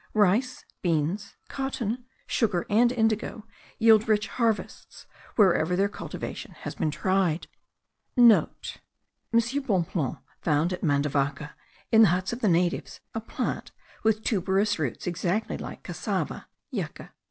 [0.15, 3.45] Rice, beans, cotton, sugar, and indigo
[3.77, 7.45] yield rich harvests, wherever their cultivation has been tried.*
[7.83, 8.33] (* M.
[9.63, 11.53] Bonpland found at Mandavaca,
[11.91, 13.69] in the huts of the natives, a plant
[14.01, 17.13] with tuberous roots, exactly like cassava (yucca).